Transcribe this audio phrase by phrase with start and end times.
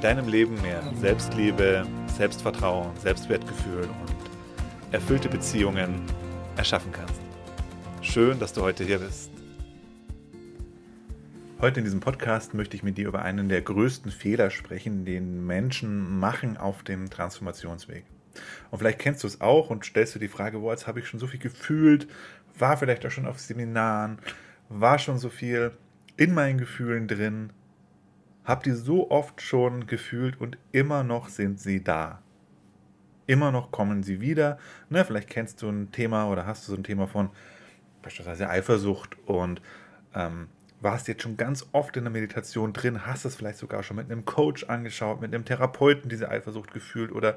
[0.00, 1.84] deinem Leben mehr Selbstliebe,
[2.16, 6.02] Selbstvertrauen, Selbstwertgefühl und erfüllte Beziehungen
[6.56, 7.20] erschaffen kannst.
[8.00, 9.30] Schön, dass du heute hier bist.
[11.60, 15.44] Heute in diesem Podcast möchte ich mit dir über einen der größten Fehler sprechen, den
[15.44, 18.04] Menschen machen auf dem Transformationsweg.
[18.70, 21.08] Und vielleicht kennst du es auch und stellst du die Frage, wo jetzt habe ich
[21.08, 22.06] schon so viel gefühlt,
[22.56, 24.20] war vielleicht auch schon auf Seminaren,
[24.68, 25.72] war schon so viel
[26.16, 27.50] in meinen Gefühlen drin,
[28.48, 32.22] hab die so oft schon gefühlt und immer noch sind sie da.
[33.26, 34.56] Immer noch kommen sie wieder.
[34.88, 37.28] Ne, vielleicht kennst du ein Thema oder hast du so ein Thema von
[38.00, 39.60] beispielsweise Eifersucht und
[40.14, 40.48] ähm,
[40.80, 44.10] warst jetzt schon ganz oft in der Meditation drin, hast es vielleicht sogar schon mit
[44.10, 47.36] einem Coach angeschaut, mit einem Therapeuten diese Eifersucht gefühlt oder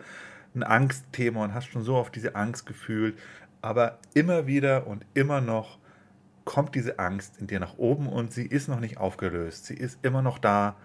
[0.55, 3.19] ein Angstthema und hast schon so oft diese Angst gefühlt.
[3.61, 5.77] Aber immer wieder und immer noch
[6.45, 9.65] kommt diese Angst in dir nach oben und sie ist noch nicht aufgelöst.
[9.65, 10.77] Sie ist immer noch da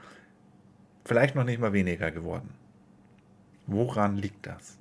[1.06, 2.50] vielleicht noch nicht mal weniger geworden.
[3.66, 4.78] Woran liegt das?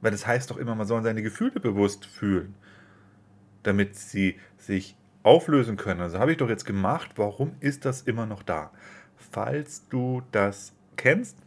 [0.00, 2.54] Weil das heißt doch immer, man soll seine Gefühle bewusst fühlen,
[3.62, 6.00] damit sie sich auflösen können.
[6.00, 8.72] Also habe ich doch jetzt gemacht, warum ist das immer noch da?
[9.16, 11.38] Falls du das kennst,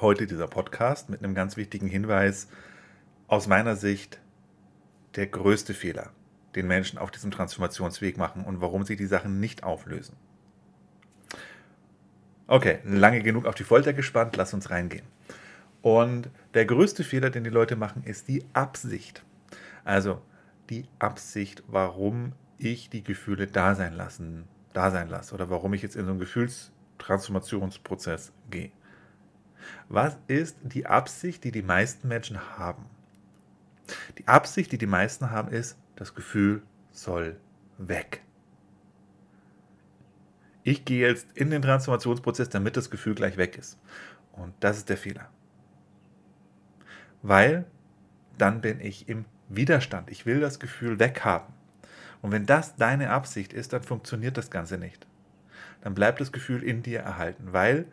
[0.00, 2.48] heute dieser Podcast mit einem ganz wichtigen Hinweis,
[3.28, 4.20] aus meiner Sicht
[5.16, 6.10] der größte Fehler,
[6.54, 10.16] den Menschen auf diesem Transformationsweg machen und warum sie die Sachen nicht auflösen.
[12.48, 15.04] Okay, lange genug auf die Folter gespannt, lass uns reingehen.
[15.82, 19.24] Und der größte Fehler, den die Leute machen, ist die Absicht.
[19.84, 20.22] Also
[20.70, 25.82] die Absicht, warum ich die Gefühle da sein lassen, da sein lasse oder warum ich
[25.82, 28.70] jetzt in so einen Gefühlstransformationsprozess gehe.
[29.88, 32.84] Was ist die Absicht, die die meisten Menschen haben?
[34.18, 36.62] Die Absicht, die die meisten haben, ist, das Gefühl
[36.92, 37.40] soll
[37.78, 38.22] weg
[40.66, 43.78] ich gehe jetzt in den Transformationsprozess, damit das Gefühl gleich weg ist.
[44.32, 45.30] Und das ist der Fehler.
[47.22, 47.66] Weil
[48.36, 50.10] dann bin ich im Widerstand.
[50.10, 51.54] Ich will das Gefühl weghaben.
[52.20, 55.06] Und wenn das deine Absicht ist, dann funktioniert das Ganze nicht.
[55.82, 57.86] Dann bleibt das Gefühl in dir erhalten, weil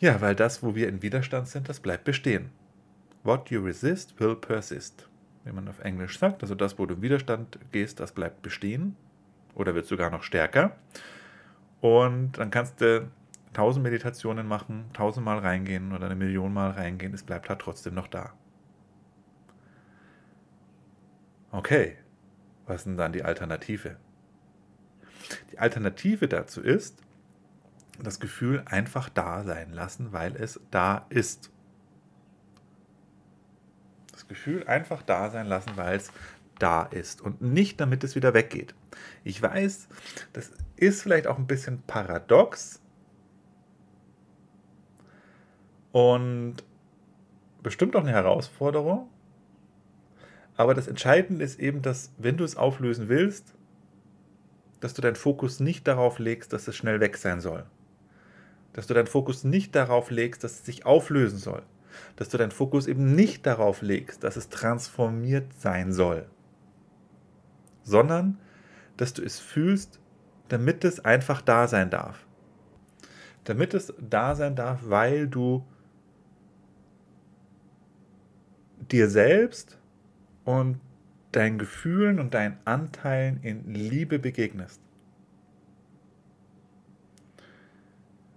[0.00, 2.50] ja, weil das, wo wir in Widerstand sind, das bleibt bestehen.
[3.22, 5.08] What you resist will persist.
[5.44, 8.96] Wie man auf Englisch sagt, also das, wo du im Widerstand gehst, das bleibt bestehen
[9.54, 10.76] oder wird sogar noch stärker.
[11.80, 13.10] Und dann kannst du
[13.52, 18.08] tausend Meditationen machen, tausendmal reingehen oder eine Million Mal reingehen, es bleibt halt trotzdem noch
[18.08, 18.32] da.
[21.50, 21.96] Okay,
[22.66, 23.96] was ist denn dann die Alternative?
[25.52, 27.00] Die Alternative dazu ist,
[28.02, 31.50] das Gefühl einfach da sein lassen, weil es da ist.
[34.10, 36.10] Das Gefühl einfach da sein lassen, weil es
[36.58, 38.74] da ist und nicht damit es wieder weggeht.
[39.24, 39.88] Ich weiß,
[40.32, 42.80] das ist vielleicht auch ein bisschen paradox
[45.92, 46.56] und
[47.62, 49.08] bestimmt auch eine Herausforderung.
[50.56, 53.54] Aber das Entscheidende ist eben, dass wenn du es auflösen willst,
[54.80, 57.64] dass du deinen Fokus nicht darauf legst, dass es schnell weg sein soll.
[58.72, 61.62] Dass du deinen Fokus nicht darauf legst, dass es sich auflösen soll.
[62.16, 66.26] Dass du deinen Fokus eben nicht darauf legst, dass es transformiert sein soll
[67.84, 68.38] sondern
[68.96, 70.00] dass du es fühlst,
[70.48, 72.26] damit es einfach da sein darf.
[73.44, 75.64] Damit es da sein darf, weil du
[78.90, 79.78] dir selbst
[80.44, 80.80] und
[81.32, 84.80] deinen Gefühlen und deinen Anteilen in Liebe begegnest.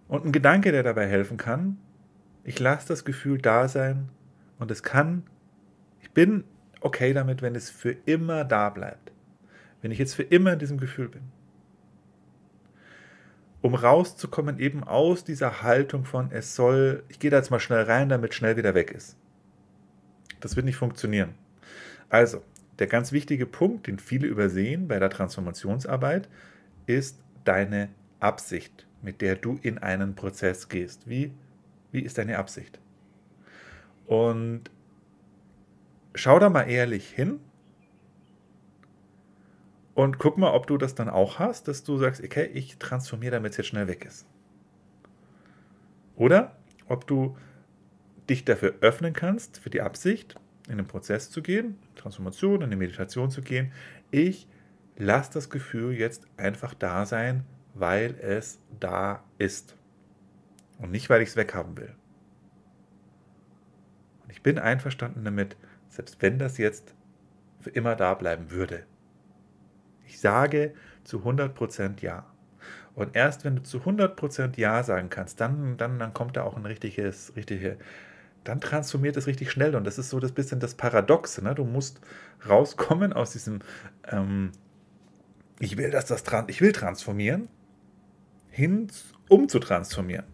[0.07, 1.77] Und ein Gedanke, der dabei helfen kann,
[2.43, 4.09] ich lasse das Gefühl da sein
[4.57, 5.23] und es kann,
[6.01, 6.45] ich bin
[6.79, 9.06] okay damit, wenn es für immer da bleibt
[9.88, 11.22] wenn ich jetzt für immer in diesem Gefühl bin.
[13.62, 17.84] Um rauszukommen eben aus dieser Haltung von, es soll, ich gehe da jetzt mal schnell
[17.84, 19.16] rein, damit schnell wieder weg ist.
[20.42, 21.36] Das wird nicht funktionieren.
[22.10, 22.44] Also,
[22.80, 26.28] der ganz wichtige Punkt, den viele übersehen bei der Transformationsarbeit,
[26.86, 27.88] ist deine
[28.19, 31.07] Absicht, mit der du in einen Prozess gehst.
[31.07, 31.31] Wie,
[31.94, 32.78] wie ist deine Absicht?
[34.06, 34.63] Und
[36.13, 37.39] schau da mal ehrlich hin
[39.97, 43.31] und guck mal, ob du das dann auch hast, dass du sagst, okay, ich transformiere,
[43.31, 44.27] damit es jetzt schnell weg ist.
[46.15, 46.55] Oder
[46.88, 47.35] ob du
[48.29, 50.35] dich dafür öffnen kannst, für die Absicht,
[50.69, 53.71] in den Prozess zu gehen, Transformation, in die Meditation zu gehen.
[54.11, 54.47] Ich
[54.97, 57.43] lasse das Gefühl jetzt einfach da sein,
[57.73, 59.75] weil es da ist.
[60.77, 61.95] Und nicht, weil ich es weghaben will.
[64.25, 65.57] Und ich bin einverstanden damit,
[65.89, 66.93] selbst wenn das jetzt
[67.61, 68.85] für immer da bleiben würde.
[70.07, 70.74] Ich sage
[71.04, 72.25] zu 100% Ja.
[72.95, 76.57] Und erst wenn du zu 100% Ja sagen kannst, dann, dann, dann kommt da auch
[76.57, 77.77] ein richtiges, richtige,
[78.44, 79.75] dann transformiert es richtig schnell.
[79.75, 81.44] Und das ist so das bisschen das Paradoxe.
[81.44, 81.54] Ne?
[81.54, 82.01] Du musst
[82.50, 83.59] rauskommen aus diesem,
[84.06, 84.51] ähm,
[85.59, 87.50] ich will, dass das, ich will transformieren,
[88.50, 88.88] hin,
[89.30, 90.25] um zu transformieren.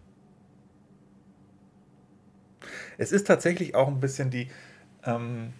[2.97, 4.47] Es ist tatsächlich auch ein bisschen die
[5.03, 5.51] ähm,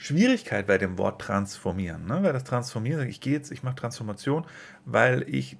[0.00, 2.22] Schwierigkeit bei dem Wort transformieren, ne?
[2.22, 4.46] weil das Transformieren, ich gehe jetzt, ich mache Transformation,
[4.86, 5.58] weil ich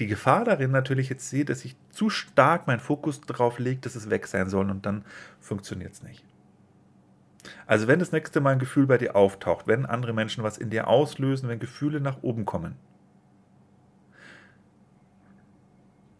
[0.00, 3.94] die Gefahr darin natürlich jetzt sehe, dass ich zu stark meinen Fokus darauf lege, dass
[3.94, 5.04] es weg sein soll und dann
[5.38, 6.24] funktioniert es nicht.
[7.68, 10.70] Also wenn das nächste Mal ein Gefühl bei dir auftaucht, wenn andere Menschen was in
[10.70, 12.74] dir auslösen, wenn Gefühle nach oben kommen,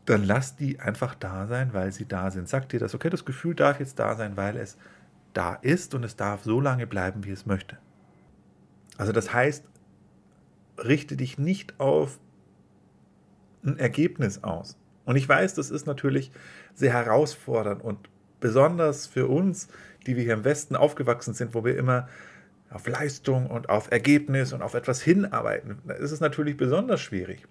[0.04, 2.48] dann lass die einfach da sein, weil sie da sind.
[2.48, 4.78] Sag dir das, okay, das Gefühl darf jetzt da sein, weil es
[5.36, 7.78] da ist und es darf so lange bleiben, wie es möchte.
[8.96, 9.64] Also das heißt,
[10.78, 12.18] richte dich nicht auf
[13.64, 14.78] ein Ergebnis aus.
[15.04, 16.32] Und ich weiß, das ist natürlich
[16.74, 18.08] sehr herausfordernd und
[18.40, 19.68] besonders für uns,
[20.06, 22.08] die wir hier im Westen aufgewachsen sind, wo wir immer
[22.70, 27.46] auf Leistung und auf Ergebnis und auf etwas hinarbeiten, ist es natürlich besonders schwierig.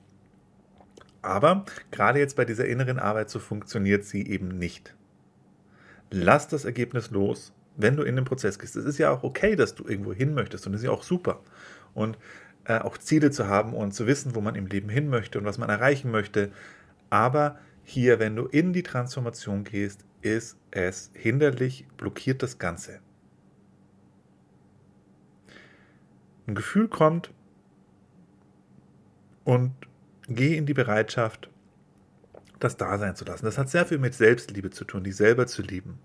[1.21, 4.95] Aber gerade jetzt bei dieser inneren Arbeit, so funktioniert sie eben nicht.
[6.11, 8.75] Lass das Ergebnis los wenn du in den Prozess gehst.
[8.75, 11.03] Es ist ja auch okay, dass du irgendwo hin möchtest und das ist ja auch
[11.03, 11.41] super.
[11.93, 12.17] Und
[12.65, 15.45] äh, auch Ziele zu haben und zu wissen, wo man im Leben hin möchte und
[15.45, 16.51] was man erreichen möchte.
[17.09, 22.99] Aber hier, wenn du in die Transformation gehst, ist es hinderlich, blockiert das Ganze.
[26.47, 27.31] Ein Gefühl kommt
[29.43, 29.73] und
[30.27, 31.49] geh in die Bereitschaft,
[32.59, 33.45] das da sein zu lassen.
[33.45, 35.99] Das hat sehr viel mit Selbstliebe zu tun, dich selber zu lieben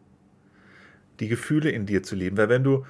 [1.20, 2.36] die Gefühle in dir zu leben.
[2.36, 2.84] Weil wenn du,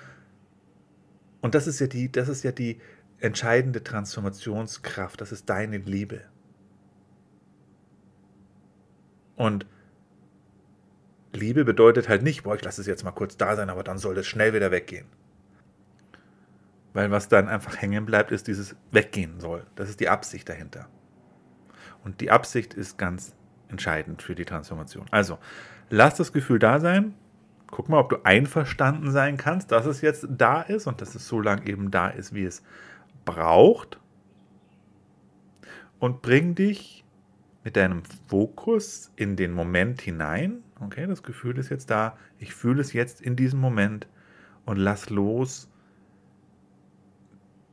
[1.41, 2.81] und das ist ja die, das ist ja die
[3.19, 6.23] entscheidende Transformationskraft, das ist deine Liebe.
[9.37, 9.67] Und
[11.33, 13.99] Liebe bedeutet halt nicht, boah, ich lasse es jetzt mal kurz da sein, aber dann
[13.99, 15.07] soll es schnell wieder weggehen.
[16.93, 19.65] Weil was dann einfach hängen bleibt, ist dieses Weggehen soll.
[19.77, 20.89] Das ist die Absicht dahinter.
[22.03, 23.35] Und die Absicht ist ganz
[23.69, 25.07] entscheidend für die Transformation.
[25.11, 25.39] Also,
[25.89, 27.15] lass das Gefühl da sein,
[27.71, 31.27] Guck mal, ob du einverstanden sein kannst, dass es jetzt da ist und dass es
[31.27, 32.63] so lange eben da ist, wie es
[33.25, 34.01] braucht.
[35.99, 37.05] Und bring dich
[37.63, 40.63] mit deinem Fokus in den Moment hinein.
[40.81, 42.17] Okay, das Gefühl ist jetzt da.
[42.39, 44.09] Ich fühle es jetzt in diesem Moment
[44.65, 45.71] und lass los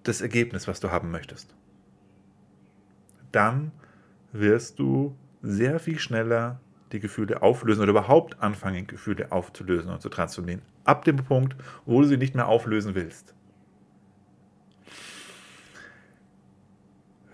[0.04, 1.56] das Ergebnis, was du haben möchtest.
[3.32, 3.72] Dann
[4.32, 6.60] wirst du sehr viel schneller
[6.92, 10.62] die Gefühle auflösen oder überhaupt anfangen, Gefühle aufzulösen und zu transformieren.
[10.84, 11.56] Ab dem Punkt,
[11.86, 13.34] wo du sie nicht mehr auflösen willst.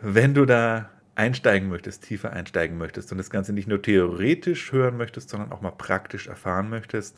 [0.01, 4.97] Wenn du da einsteigen möchtest, tiefer einsteigen möchtest und das Ganze nicht nur theoretisch hören
[4.97, 7.15] möchtest, sondern auch mal praktisch erfahren möchtest,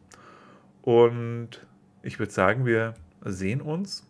[0.83, 1.67] Und
[2.09, 4.07] ich würde sagen, wir sehen uns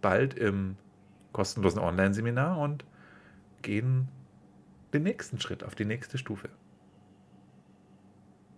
[0.00, 0.76] bald im
[1.32, 2.84] kostenlosen Online-Seminar und
[3.60, 4.08] gehen
[4.94, 6.48] den nächsten Schritt auf die nächste Stufe.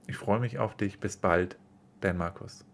[0.07, 1.01] Ich freue mich auf dich.
[1.01, 1.59] Bis bald,
[2.01, 2.68] dein Markus.